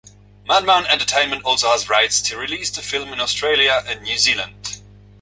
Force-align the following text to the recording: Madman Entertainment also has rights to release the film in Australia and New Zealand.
Madman 0.47 0.87
Entertainment 0.87 1.43
also 1.45 1.67
has 1.67 1.87
rights 1.87 2.21
to 2.23 2.35
release 2.35 2.71
the 2.71 2.81
film 2.81 3.13
in 3.13 3.19
Australia 3.19 3.83
and 3.85 4.01
New 4.01 4.17
Zealand. 4.17 4.81